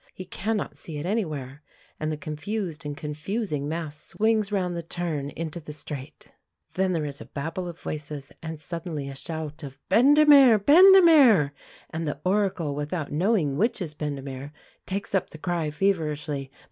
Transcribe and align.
He 0.15 0.25
cannot 0.25 0.75
see 0.75 0.97
it 0.97 1.05
anywhere, 1.05 1.61
and 1.99 2.11
the 2.11 2.17
confused 2.17 2.87
and 2.87 2.97
confusing 2.97 3.69
mass 3.69 3.95
swings 4.01 4.51
round 4.51 4.75
the 4.75 4.81
turn 4.81 5.29
into 5.29 5.59
the 5.59 5.71
straight. 5.73 6.29
Then 6.73 6.93
there 6.93 7.05
is 7.05 7.21
a 7.21 7.25
babel 7.25 7.67
of 7.67 7.79
voices, 7.79 8.31
and 8.41 8.59
suddenly 8.59 9.07
a 9.09 9.13
shout 9.15 9.61
of 9.61 9.77
"Bendemeer! 9.89 10.57
Bendemeer!" 10.57 11.51
and 11.91 12.07
the 12.07 12.19
Oracle, 12.25 12.73
without 12.73 13.11
knowing 13.11 13.57
which 13.57 13.79
is 13.79 13.93
Bendemeer, 13.93 14.51
takes 14.87 15.13
up 15.13 15.29
the 15.29 15.37
cry 15.37 15.69
feverishly. 15.69 16.49